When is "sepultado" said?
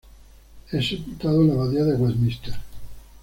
0.89-1.43